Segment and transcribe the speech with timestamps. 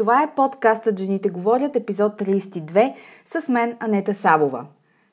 [0.00, 4.64] Това е подкастът Жените говорят, епизод 32, с мен Анета Сабова.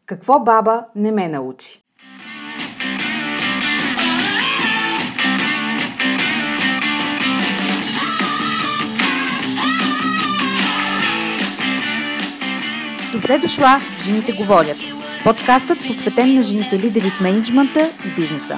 [0.06, 1.84] Какво баба не ме научи?
[13.14, 14.78] Добре дошла Жените говорят.
[15.24, 18.58] Подкастът посветен на жените лидери в менеджмента и бизнеса.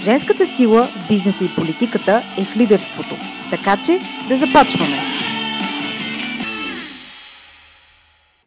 [0.00, 3.14] Женската сила в бизнеса и политиката е в лидерството–
[3.50, 3.98] така че
[4.28, 4.96] да започваме!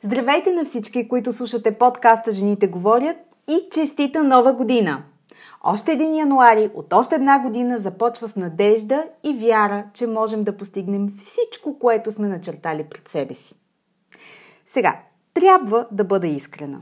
[0.01, 3.17] Здравейте на всички, които слушате подкаста Жените говорят
[3.49, 5.03] и честита нова година!
[5.63, 10.57] Още един януари от още една година започва с надежда и вяра, че можем да
[10.57, 13.55] постигнем всичко, което сме начертали пред себе си.
[14.65, 14.99] Сега,
[15.33, 16.81] трябва да бъда искрена.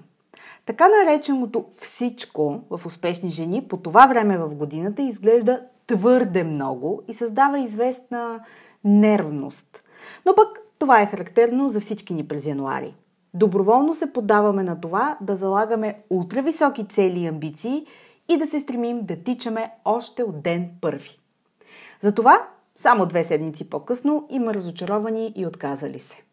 [0.70, 7.14] Така нареченото всичко в успешни жени по това време в годината изглежда твърде много и
[7.14, 8.39] създава известна
[8.84, 9.84] нервност.
[10.25, 10.47] Но пък
[10.80, 12.95] това е характерно за всички ни през януари.
[13.34, 17.86] Доброволно се поддаваме на това да залагаме ултрависоки цели и амбиции
[18.28, 21.20] и да се стремим да тичаме още от ден първи.
[22.02, 26.23] Затова само две седмици по-късно има разочаровани и отказали се.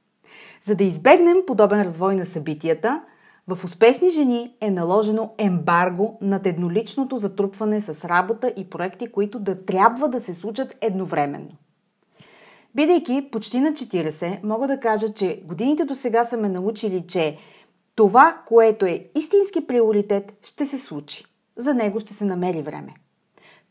[0.63, 3.03] За да избегнем подобен развой на събитията–
[3.49, 9.65] в успешни жени е наложено ембарго над едноличното затрупване с работа и проекти, които да
[9.65, 11.51] трябва да се случат едновременно.
[12.75, 17.39] Бидейки почти на 40, мога да кажа, че годините до сега са ме научили, че
[17.95, 21.25] това, което е истински приоритет, ще се случи.
[21.57, 22.95] За него ще се намери време.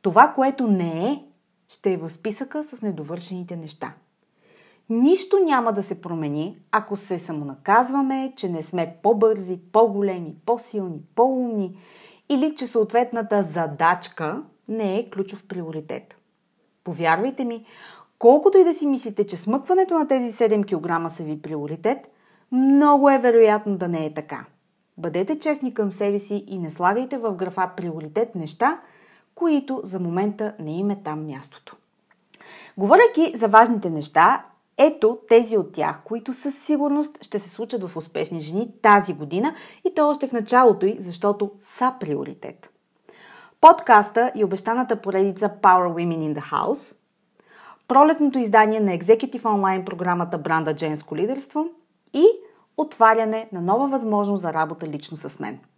[0.02, 1.24] Това, което не е,
[1.68, 3.94] ще е в списъка с недовършените неща.
[4.90, 11.78] Нищо няма да се промени, ако се самонаказваме, че не сме по-бързи, по-големи, по-силни, по-умни
[12.30, 16.16] или че съответната задачка не е ключов приоритет.
[16.84, 17.66] Повярвайте ми,
[18.20, 22.12] колкото и да си мислите, че смъкването на тези 7 кг са ви приоритет,
[22.52, 24.46] много е вероятно да не е така.
[24.98, 28.80] Бъдете честни към себе си и не слагайте в графа приоритет неща,
[29.36, 31.76] които за момента не им е там мястото.
[32.78, 34.46] Говоряки за важните неща,
[34.78, 39.56] ето тези от тях, които със сигурност ще се случат в успешни жени тази година
[39.88, 42.70] и то още в началото й, защото са приоритет.
[43.62, 46.96] Подкаста и обещаната поредица Power Women in the House,
[47.88, 51.66] пролетното издание на Executive Online програмата Бранда Женско лидерство
[52.14, 52.26] и
[52.78, 55.60] отваряне на нова възможност за работа лично с мен–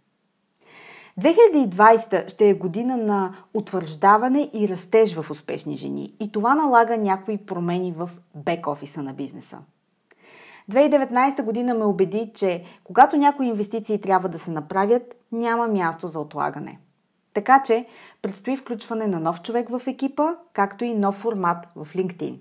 [1.18, 7.38] 2020 ще е година на утвърждаване и растеж в успешни жени и това налага някои
[7.38, 9.58] промени в бек-офиса на бизнеса.
[10.70, 15.02] 2019 година ме убеди, че когато някои инвестиции трябва да се направят,
[15.32, 16.78] няма място за отлагане.
[17.34, 17.86] Така че
[18.22, 22.38] предстои включване на нов човек в екипа, както и нов формат в LinkedIn.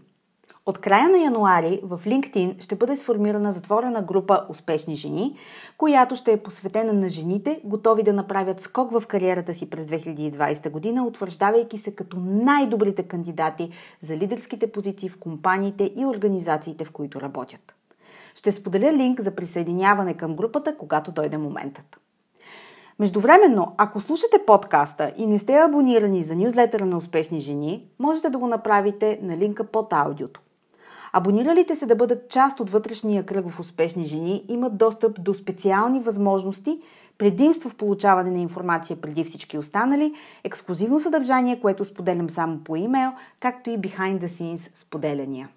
[0.67, 5.38] От края на януари в LinkedIn ще бъде сформирана затворена група Успешни жени,
[5.78, 10.69] която ще е посветена на жените, готови да направят скок в кариерата си през 2020
[10.69, 13.69] година, утвърждавайки се като най-добрите кандидати
[14.01, 17.75] за лидерските позиции в компаниите и организациите, в които работят.
[18.35, 21.99] Ще споделя линк за присъединяване към групата, когато дойде моментът.
[22.99, 28.38] Междувременно, ако слушате подкаста и не сте абонирани за нюзлетъра на успешни жени, можете да
[28.38, 30.41] го направите на линка под аудиото.
[31.17, 36.00] Абониралите се да бъдат част от вътрешния кръг в успешни жени имат достъп до специални
[36.00, 36.79] възможности,
[37.17, 40.13] предимство в получаване на информация преди всички останали,
[40.44, 45.50] ексклюзивно съдържание, което споделям само по имейл, както и behind the scenes споделяния.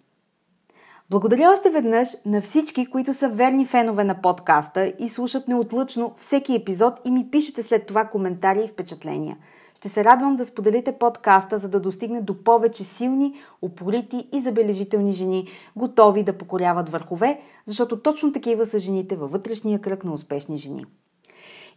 [1.11, 6.55] Благодаря още веднъж на всички, които са верни фенове на подкаста и слушат неотлъчно всеки
[6.55, 9.37] епизод и ми пишете след това коментари и впечатления–
[9.81, 15.13] ще се радвам да споделите подкаста, за да достигне до повече силни, упорити и забележителни
[15.13, 20.57] жени, готови да покоряват върхове, защото точно такива са жените във вътрешния кръг на успешни
[20.57, 20.87] жени.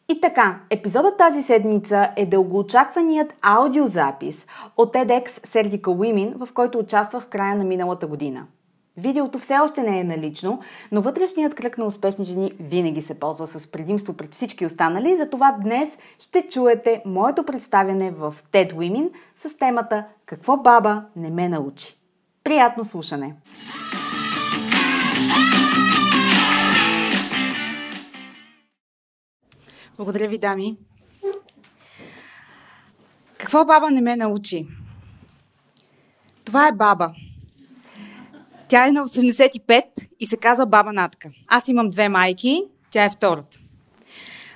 [0.09, 4.45] И така, епизодът тази седмица е дългоочакваният аудиозапис
[4.77, 8.47] от TEDx Surgical Women, в който участвах в края на миналата година–
[8.97, 10.61] Видеото все още не е налично,
[10.91, 15.57] но вътрешният кръг на успешни жени винаги се ползва с предимство пред всички останали, затова
[15.63, 21.97] днес ще чуете моето представяне в TED Women с темата Какво баба не ме научи.
[22.43, 23.35] Приятно слушане!
[29.97, 30.77] Благодаря ви, дами.
[33.37, 34.67] Какво баба не ме научи?
[36.45, 37.13] Това е баба.
[38.73, 39.83] Тя е на 85
[40.19, 41.29] и се казва баба Натка.
[41.47, 43.59] Аз имам две майки, тя е втората.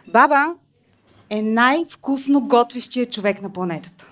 [0.08, 0.56] Баба
[1.30, 4.12] е най-вкусно готвещия човек на планетата.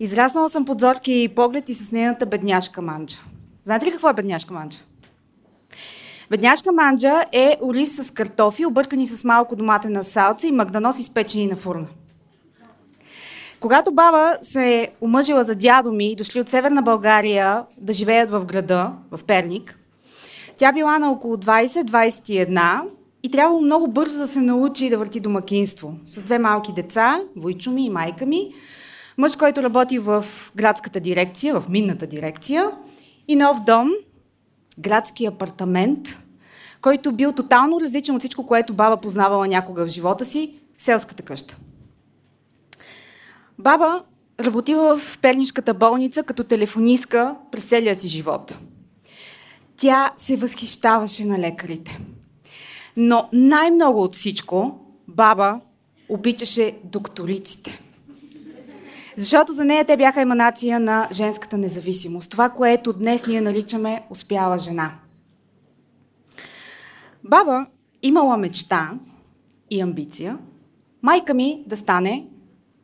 [0.00, 3.18] Израснала съм под зорки и поглед и с нейната бедняшка манджа.
[3.64, 4.78] Знаете ли какво е бедняшка манджа?
[6.30, 11.56] Бедняшка манджа е ориз с картофи, объркани с малко доматена салца и магданоз изпечени на
[11.56, 11.86] фурна.
[13.62, 18.30] Когато баба се е омъжила за дядо ми и дошли от Северна България да живеят
[18.30, 19.78] в града, в Перник,
[20.56, 22.80] тя била на около 20-21
[23.22, 25.94] и трябвало много бързо да се научи да върти домакинство.
[26.06, 28.52] С две малки деца, Войчо ми и майка ми,
[29.18, 30.24] мъж, който работи в
[30.56, 32.70] градската дирекция, в минната дирекция,
[33.28, 33.90] и нов дом,
[34.78, 36.22] градски апартамент,
[36.80, 41.56] който бил тотално различен от всичко, което баба познавала някога в живота си, селската къща.
[43.62, 44.02] Баба
[44.40, 48.58] работила в Пернишката болница като телефонистка през целия си живот.
[49.76, 52.00] Тя се възхищаваше на лекарите.
[52.96, 55.60] Но най-много от всичко баба
[56.08, 57.80] обичаше докториците.
[59.16, 62.30] Защото за нея те бяха еманация на женската независимост.
[62.30, 64.92] Това, което днес ние наричаме успяла жена.
[67.24, 67.66] Баба
[68.02, 68.90] имала мечта
[69.70, 70.38] и амбиция
[71.02, 72.26] майка ми да стане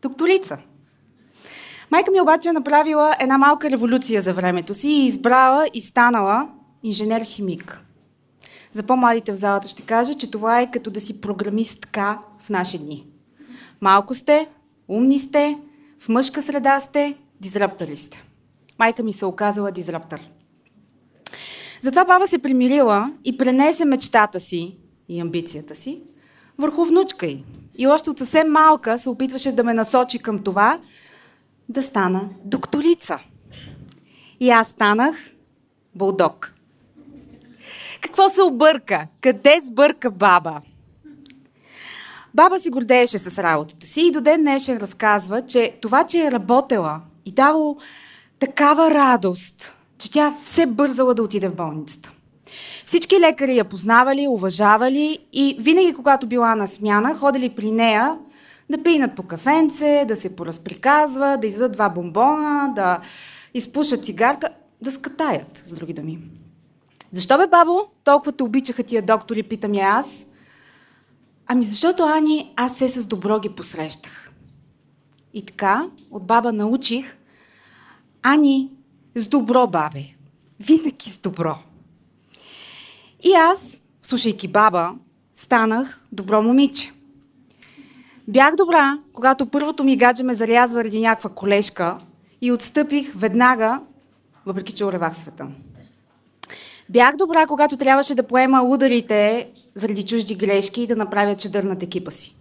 [0.02, 0.58] докторица.
[1.90, 6.48] Майка ми обаче е направила една малка революция за времето си и избрала и станала
[6.84, 7.78] инженер-химик.
[8.72, 12.78] За по-младите в залата ще кажа, че това е като да си програмистка в наши
[12.78, 13.06] дни.
[13.80, 14.48] Малко сте,
[14.88, 15.58] умни сте,
[15.98, 18.22] в мъжка среда сте, дизраптори сте.
[18.78, 20.20] Майка ми се оказала дизраптор.
[21.80, 24.76] Затова баба се примирила и пренесе мечтата си
[25.08, 26.02] и амбицията си
[26.58, 27.44] върху внучка й.
[27.78, 30.80] И още от съвсем малка се опитваше да ме насочи към това
[31.68, 33.18] да стана докторица.
[34.40, 35.16] И аз станах
[35.94, 36.54] булдог.
[38.00, 39.06] Какво се обърка?
[39.20, 40.60] Къде сбърка баба?
[42.34, 46.30] Баба си гордееше с работата си и до ден днешен разказва, че това, че е
[46.32, 47.76] работела и давало
[48.38, 52.12] такава радост, че тя все бързала да отиде в болницата.
[52.84, 58.18] Всички лекари я познавали, уважавали и винаги, когато била на смяна, ходили при нея
[58.70, 63.00] да пинат по кафенце, да се поразприказва, да изядат два бомбона, да
[63.54, 64.48] изпушат цигарка,
[64.82, 66.18] да скатаят, с други думи.
[67.12, 70.26] Защо бе, бабо, толкова те обичаха тия доктори, питам я аз?
[71.46, 74.30] Ами защото, Ани, аз се с добро ги посрещах.
[75.34, 77.16] И така, от баба научих,
[78.22, 78.70] Ани,
[79.14, 80.04] с добро, бабе.
[80.60, 81.58] Винаги с добро.
[83.24, 84.94] И аз, слушайки баба,
[85.34, 86.92] станах добро момиче.
[88.28, 91.98] Бях добра, когато първото ми гадже ме заряза заради някаква колежка
[92.40, 93.80] и отстъпих веднага,
[94.46, 95.46] въпреки че уревах света.
[96.88, 101.82] Бях добра, когато трябваше да поема ударите заради чужди грешки и да направя чедър над
[101.82, 102.36] екипа си.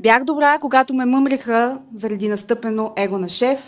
[0.00, 3.60] Бях добра, когато ме мъмриха заради настъпено его на шеф.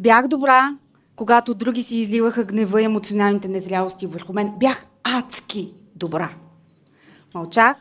[0.00, 0.76] Бях добра,
[1.16, 4.52] когато други си изливаха гнева и емоционалните незрялости върху мен.
[4.60, 6.30] Бях адски добра.
[7.34, 7.76] Мълчах,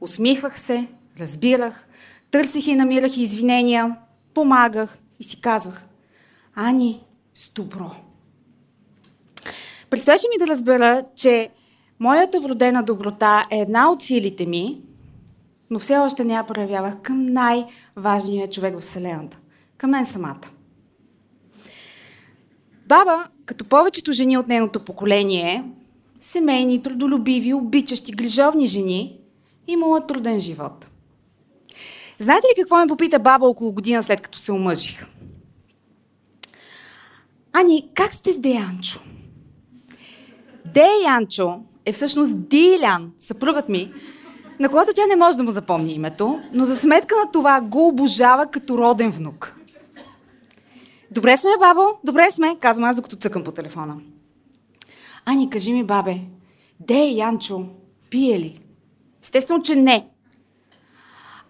[0.00, 0.88] усмихвах се,
[1.20, 1.88] разбирах,
[2.30, 3.96] търсих и намирах извинения,
[4.34, 5.84] помагах и си казвах
[6.54, 7.90] Ани, с добро.
[9.90, 11.50] Предстоеше ми да разбера, че
[12.00, 14.80] моята вродена доброта е една от силите ми,
[15.70, 19.38] но все още не я проявявах към най-важния човек в Вселената.
[19.76, 20.50] Към мен самата.
[22.86, 25.64] Баба, като повечето жени от нейното поколение,
[26.20, 29.18] семейни, трудолюбиви, обичащи, грижовни жени,
[29.66, 30.89] имала труден живот.
[32.20, 35.06] Знаете ли какво ме попита баба около година след като се омъжих?
[37.52, 39.00] Ани, как сте с Деянчо?
[40.74, 43.92] Деянчо е всъщност Дилян, съпругът ми,
[44.58, 47.88] на когато тя не може да му запомни името, но за сметка на това го
[47.88, 49.56] обожава като роден внук.
[51.10, 53.96] Добре сме, бабо, добре сме, казвам аз, докато цъкам по телефона.
[55.24, 56.20] Ани, кажи ми, бабе,
[56.80, 57.66] де е Янчо?
[58.10, 58.60] Пие ли?
[59.22, 60.08] Естествено, че не.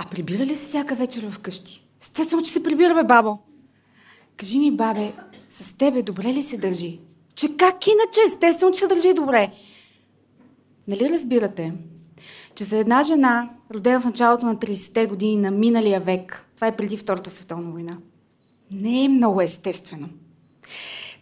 [0.02, 1.86] А прибира ли се всяка вечер вкъщи?
[2.02, 3.38] Естествено, че се прибира, бе, бабо.
[4.36, 5.12] Кажи ми, бабе,
[5.48, 7.00] с тебе добре ли се държи?
[7.34, 8.20] Че как иначе?
[8.26, 9.52] Естествено, че се държи добре.
[10.88, 11.72] Нали разбирате,
[12.54, 16.76] че за една жена, родена в началото на 30-те години на миналия век, това е
[16.76, 17.98] преди Втората световна война,
[18.70, 20.08] не е много естествено.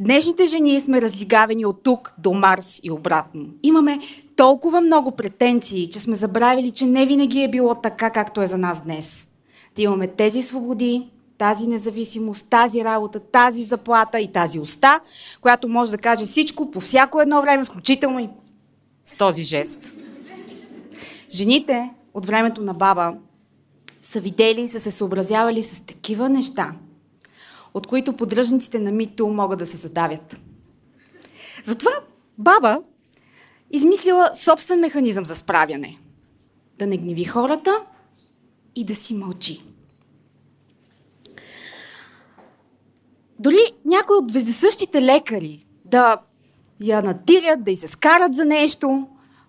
[0.01, 3.47] Днешните жени сме разлигавени от тук до Марс и обратно.
[3.63, 3.99] Имаме
[4.37, 8.59] толкова много претенции, че сме забравили, че не винаги е било така, както е за
[8.59, 9.29] нас днес.
[9.77, 15.01] Да имаме тези свободи, тази независимост, тази работа, тази заплата и тази уста,
[15.41, 18.29] която може да каже всичко по всяко едно време, включително и
[19.05, 19.93] с този жест.
[21.31, 23.13] Жените от времето на баба
[24.03, 26.73] са видели и са се съобразявали с такива неща,
[27.79, 30.41] от които поддръжниците на Мито могат да се задавят.
[31.65, 31.91] Затова
[32.39, 32.79] баба
[33.71, 35.99] измислила собствен механизъм за справяне.
[36.79, 37.85] Да не гневи хората
[38.75, 39.63] и да си мълчи.
[43.39, 46.21] Дори някои от вездесъщите лекари да
[46.81, 49.09] я натирят, да й се скарат за нещо,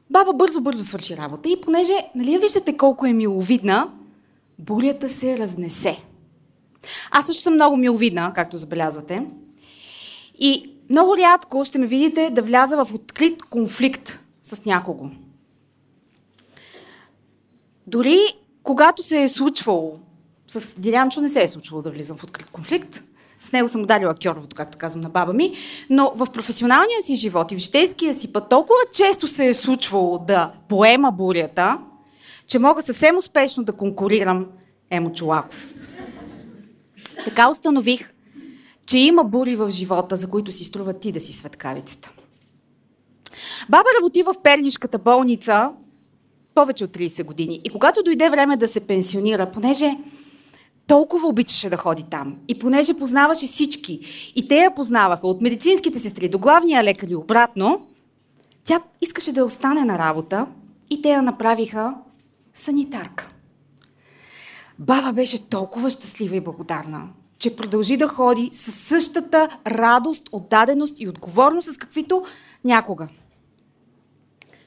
[0.10, 3.92] баба бързо-бързо свърши работа и понеже, нали я виждате колко е миловидна,
[4.60, 6.09] бурята се разнесе.
[7.12, 9.26] Аз също съм много миловидна, както забелязвате.
[10.40, 15.10] И много рядко ще ме видите да вляза в открит конфликт с някого.
[17.88, 18.20] Дори
[18.64, 20.00] когато се е случвало,
[20.48, 23.04] с Дилянчо не се е случвало да влизам в открит конфликт,
[23.38, 25.54] с него съм ударила кьоровото, както казвам на баба ми,
[25.90, 30.20] но в професионалния си живот и в житейския си път толкова често се е случвало
[30.20, 31.78] да поема бурята,
[32.48, 34.48] че мога съвсем успешно да конкурирам
[34.90, 35.74] Емо Чулаков.
[37.26, 38.10] Така установих,
[38.86, 42.12] че има бури в живота, за които си струва ти да си светкавицата.
[43.70, 45.72] Баба работи в Перлишката болница
[46.56, 47.62] повече от 30 години.
[47.64, 49.98] И когато дойде време да се пенсионира, понеже
[50.88, 52.36] толкова обичаше да ходи там.
[52.48, 54.00] И понеже познаваше всички,
[54.36, 57.88] и те я познаваха от медицинските сестри до главния лекар и обратно,
[58.64, 60.48] тя искаше да остане на работа
[60.90, 61.94] и те я направиха
[62.54, 63.28] санитарка.
[64.80, 67.08] Баба беше толкова щастлива и благодарна,
[67.40, 72.24] че продължи да ходи със същата радост, отдаденост и отговорност, с каквито
[72.66, 73.08] някога.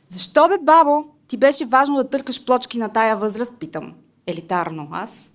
[0.09, 3.95] Защо бе, бабо, ти беше важно да търкаш плочки на тая възраст, питам.
[4.27, 5.33] Елитарно аз.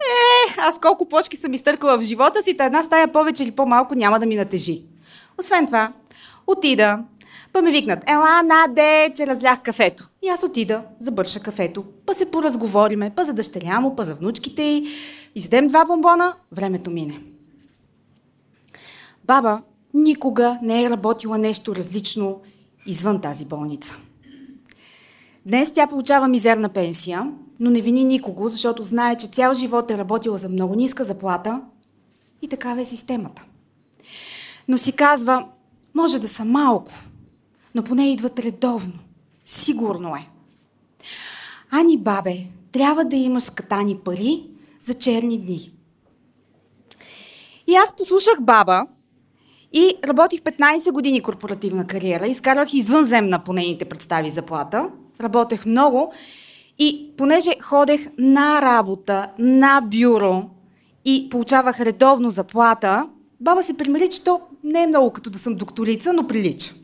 [0.00, 3.94] Е, аз колко плочки съм изтъркала в живота си, та една стая повече или по-малко
[3.94, 4.82] няма да ми натежи.
[5.38, 5.92] Освен това,
[6.46, 6.98] отида,
[7.52, 10.09] па ме викнат, ела, наде, че разлях кафето.
[10.22, 14.62] И аз отида, забърша кафето, па се поразговориме, па за дъщеря му, па за внучките
[14.62, 14.86] й.
[15.34, 17.20] Изядем два бомбона, времето мине.
[19.24, 19.62] Баба
[19.94, 22.40] никога не е работила нещо различно
[22.86, 23.96] извън тази болница.
[25.46, 29.98] Днес тя получава мизерна пенсия, но не вини никого, защото знае, че цял живот е
[29.98, 31.62] работила за много ниска заплата
[32.42, 33.44] и такава е системата.
[34.68, 35.46] Но си казва,
[35.94, 36.92] може да са малко,
[37.74, 38.92] но поне идват редовно.
[39.44, 40.28] Сигурно е.
[41.70, 42.36] Ани, бабе,
[42.72, 44.42] трябва да имаш скатани пари
[44.82, 45.72] за черни дни.
[47.66, 48.86] И аз послушах баба
[49.72, 56.12] и работих 15 години корпоративна кариера, изкарвах извънземна по нейните представи заплата, работех много
[56.78, 60.42] и понеже ходех на работа, на бюро
[61.04, 63.08] и получавах редовно заплата,
[63.40, 66.74] баба се примери, че то не е много като да съм докторица, но прилича.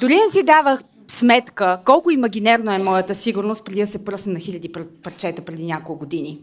[0.00, 4.38] Дори не си давах сметка колко имагинерно е моята сигурност преди да се пръсна на
[4.38, 4.72] хиляди
[5.02, 6.40] парчета преди няколко години.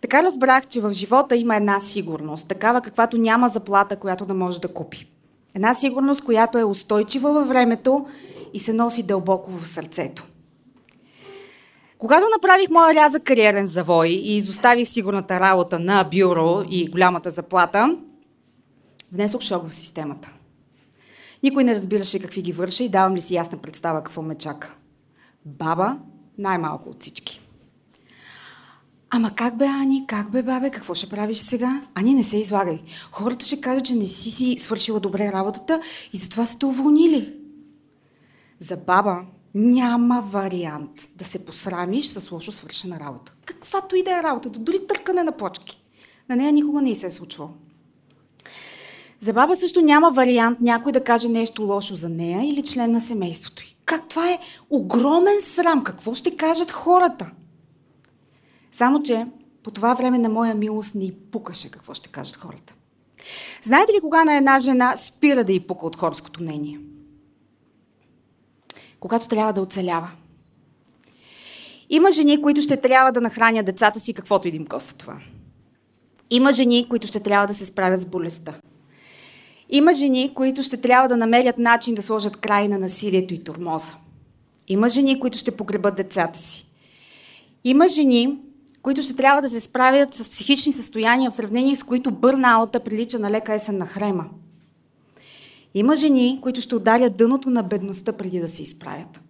[0.00, 4.60] Така разбрах, че в живота има една сигурност, такава каквато няма заплата, която да може
[4.60, 5.10] да купи.
[5.54, 8.06] Една сигурност, която е устойчива във времето
[8.52, 10.24] и се носи дълбоко в сърцето.
[11.98, 17.96] Когато направих моя рязък кариерен завой и изоставих сигурната работа на бюро и голямата заплата,
[19.12, 20.32] внесох шок в системата.
[21.44, 24.74] Никой не разбираше какви ги върша и давам ли си ясна представа какво ме чака.
[25.44, 25.98] Баба
[26.38, 27.40] най-малко от всички.
[29.10, 30.06] Ама как бе, Ани?
[30.06, 30.70] Как бе, бабе?
[30.70, 31.82] Какво ще правиш сега?
[31.94, 32.82] Ани, не се излагай.
[33.12, 35.80] Хората ще кажат, че не си си свършила добре работата
[36.12, 37.34] и затова сте уволнили.
[38.58, 39.20] За баба
[39.54, 43.32] няма вариант да се посрамиш с лошо свършена работа.
[43.44, 45.82] Каквато и да е работата, дори търкане на почки.
[46.28, 47.50] На нея никога не се е случвало.
[49.24, 53.00] За баба също няма вариант някой да каже нещо лошо за нея или член на
[53.00, 53.76] семейството й.
[53.84, 54.38] Как това е
[54.70, 55.84] огромен срам?
[55.84, 57.30] Какво ще кажат хората?
[58.72, 59.26] Само, че
[59.62, 62.74] по това време на моя милост й пукаше какво ще кажат хората.
[63.62, 66.80] Знаете ли кога на една жена спира да й пука от хорското мнение?
[69.00, 70.10] Когато трябва да оцелява.
[71.90, 75.18] Има жени, които ще трябва да нахранят децата си, каквото и им коства това.
[76.30, 78.54] Има жени, които ще трябва да се справят с болестта.
[79.68, 83.92] Има жени, които ще трябва да намерят начин да сложат край на насилието и тормоза.
[84.68, 86.68] Има жени, които ще погребат децата си.
[87.64, 88.38] Има жени,
[88.82, 93.18] които ще трябва да се справят с психични състояния, в сравнение с които бърнаута прилича
[93.18, 94.24] на лека есен на хрема.
[95.74, 99.20] Има жени, които ще ударят дъното на бедността преди да се изправят.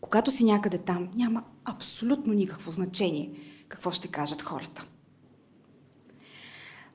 [0.00, 3.30] Когато си някъде там, няма абсолютно никакво значение
[3.68, 4.84] какво ще кажат хората.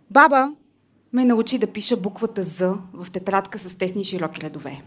[0.10, 0.54] Баба
[1.13, 4.82] ме научи да пиша буквата З в тетрадка с тесни широки редове.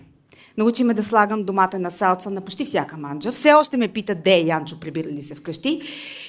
[0.57, 3.33] Научи ме да слагам домата на салца на почти всяка манджа.
[3.33, 5.81] Все още ме пита, де е Янчо, прибира ли се вкъщи.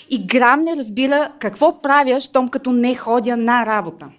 [0.09, 4.09] И грам не разбира какво правя, щом като не ходя на работа.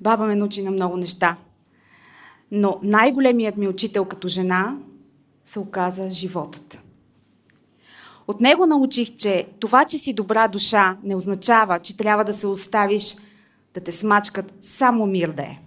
[0.00, 1.36] Баба ме научи на много неща.
[2.50, 4.76] Но най-големият ми учител като жена
[5.44, 6.80] се оказа животът.
[8.28, 12.46] От него научих, че това, че си добра душа, не означава, че трябва да се
[12.46, 13.16] оставиш
[13.76, 15.58] да те смачкат само мир да е.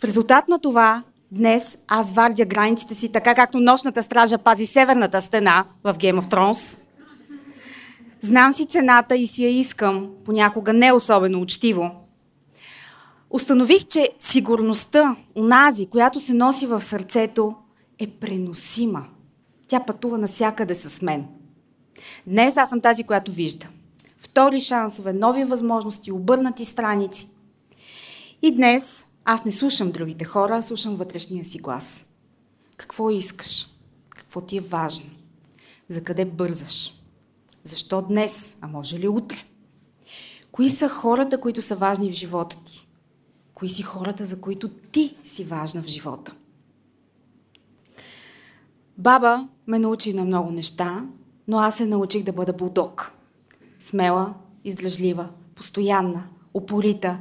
[0.00, 1.02] В резултат на това,
[1.32, 6.30] днес аз вардя границите си така, както нощната стража пази северната стена в Game of
[6.30, 6.78] Thrones.
[8.20, 11.90] Знам си цената и си я искам, понякога не особено учтиво.
[13.30, 17.54] Установих, че сигурността, унази, която се носи в сърцето,
[17.98, 19.04] е преносима.
[19.68, 21.26] Тя пътува насякъде с мен.
[22.26, 23.66] Днес аз съм тази, която вижда.
[24.34, 27.28] Втори шансове, нови възможности, обърнати страници.
[28.42, 32.06] И днес аз не слушам другите хора, а слушам вътрешния си глас.
[32.76, 33.68] Какво искаш?
[34.08, 35.10] Какво ти е важно?
[35.88, 36.94] За къде бързаш?
[37.64, 38.56] Защо днес?
[38.60, 39.36] А може ли утре?
[40.52, 42.86] Кои са хората, които са важни в живота ти?
[43.54, 46.34] Кои си хората, за които ти си важна в живота?
[48.98, 51.04] Баба ме научи на много неща,
[51.48, 53.14] но аз се научих да бъда булдог.
[53.84, 56.22] Смела, издръжлива, постоянна,
[56.54, 57.16] упорита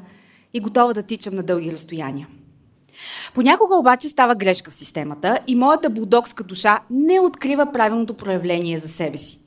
[0.53, 2.27] и готова да тичам на дълги разстояния.
[3.33, 8.87] Понякога обаче става грешка в системата и моята булдогска душа не открива правилното проявление за
[8.87, 9.39] себе си.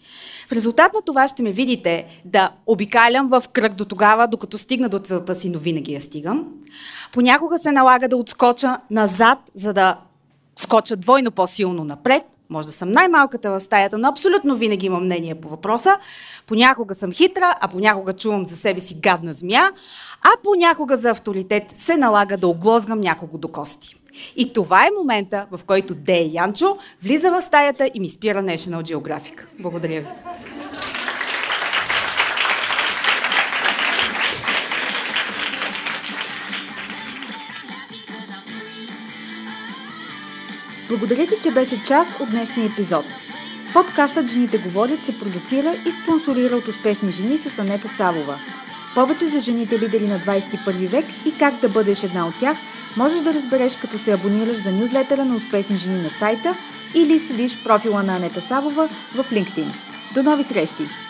[0.49, 4.89] В резултат на това ще ме видите да обикалям в кръг до тогава, докато стигна
[4.89, 6.47] до целта си, но винаги я стигам.
[7.13, 9.99] Понякога се налага да отскоча назад, за да
[10.59, 12.23] скоча двойно по-силно напред.
[12.51, 15.97] Може да съм най-малката в стаята, но абсолютно винаги имам мнение по въпроса.
[16.47, 19.71] Понякога съм хитра, а понякога чувам за себе си гадна змия,
[20.23, 23.97] а понякога за авторитет се налага да оглозгам някого до кости.
[24.37, 28.95] И това е момента, в който Дей Янчо влиза в стаята и ми спира National
[28.95, 29.47] Geographic.
[29.61, 30.07] Благодаря ви.
[40.89, 43.05] Благодаря ти, че беше част от днешния епизод.
[43.73, 48.39] Подкастът Жените говорят се продуцира и спонсорира от успешни жени с Анета Савова.
[48.95, 52.57] Повече за жените лидери на 21 век и как да бъдеш една от тях
[52.97, 56.55] можеш да разбереш като се абонираш за нюзлетера на успешни жени на сайта
[56.95, 59.73] или следиш профила на Анета Савова в LinkedIn.
[60.15, 61.06] До нови срещи!